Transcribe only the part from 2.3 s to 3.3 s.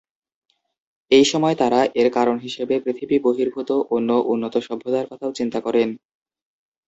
হিসেবে পৃথিবী